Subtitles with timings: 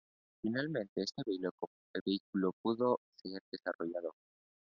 [0.41, 1.21] Finalmente, este
[2.03, 4.13] vehículo nunca pudo ser desarrollado.